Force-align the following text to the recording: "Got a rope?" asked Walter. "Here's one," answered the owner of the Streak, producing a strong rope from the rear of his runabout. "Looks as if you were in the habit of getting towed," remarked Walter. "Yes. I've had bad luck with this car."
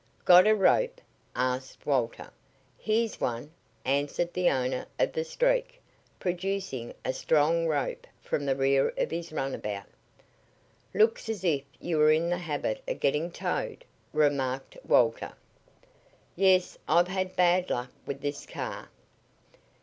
"Got 0.25 0.47
a 0.47 0.55
rope?" 0.55 0.99
asked 1.35 1.85
Walter. 1.85 2.31
"Here's 2.75 3.21
one," 3.21 3.51
answered 3.85 4.33
the 4.33 4.49
owner 4.49 4.87
of 4.97 5.13
the 5.13 5.23
Streak, 5.23 5.79
producing 6.19 6.95
a 7.05 7.13
strong 7.13 7.67
rope 7.67 8.07
from 8.19 8.47
the 8.47 8.55
rear 8.55 8.89
of 8.97 9.11
his 9.11 9.31
runabout. 9.31 9.85
"Looks 10.91 11.29
as 11.29 11.43
if 11.43 11.61
you 11.79 11.99
were 11.99 12.11
in 12.11 12.31
the 12.31 12.39
habit 12.39 12.81
of 12.87 12.99
getting 12.99 13.29
towed," 13.29 13.85
remarked 14.11 14.75
Walter. 14.87 15.33
"Yes. 16.35 16.79
I've 16.87 17.07
had 17.09 17.35
bad 17.35 17.69
luck 17.69 17.91
with 18.07 18.21
this 18.21 18.47
car." 18.47 18.89